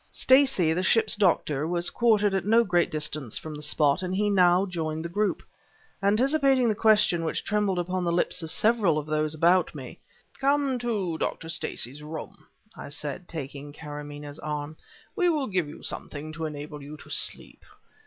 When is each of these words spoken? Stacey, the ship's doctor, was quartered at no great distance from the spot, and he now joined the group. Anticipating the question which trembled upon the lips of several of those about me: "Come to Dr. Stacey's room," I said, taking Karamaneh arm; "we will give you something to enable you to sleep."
Stacey, 0.09 0.73
the 0.73 0.81
ship's 0.81 1.15
doctor, 1.15 1.67
was 1.67 1.91
quartered 1.91 2.33
at 2.33 2.43
no 2.43 2.63
great 2.63 2.89
distance 2.89 3.37
from 3.37 3.53
the 3.53 3.61
spot, 3.61 4.01
and 4.01 4.15
he 4.15 4.31
now 4.31 4.65
joined 4.65 5.05
the 5.05 5.09
group. 5.09 5.43
Anticipating 6.01 6.67
the 6.67 6.73
question 6.73 7.23
which 7.23 7.43
trembled 7.43 7.77
upon 7.77 8.03
the 8.03 8.11
lips 8.11 8.41
of 8.41 8.49
several 8.49 8.97
of 8.97 9.05
those 9.05 9.35
about 9.35 9.75
me: 9.75 9.99
"Come 10.39 10.79
to 10.79 11.19
Dr. 11.19 11.49
Stacey's 11.49 12.01
room," 12.01 12.47
I 12.75 12.89
said, 12.89 13.27
taking 13.27 13.71
Karamaneh 13.73 14.39
arm; 14.41 14.75
"we 15.15 15.29
will 15.29 15.45
give 15.45 15.69
you 15.69 15.83
something 15.83 16.33
to 16.33 16.45
enable 16.47 16.81
you 16.81 16.97
to 16.97 17.09
sleep." 17.11 17.63